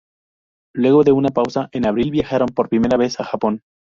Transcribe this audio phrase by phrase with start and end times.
[0.73, 3.61] Luego de una pausa, en abril viajaron por primera vez a Japón.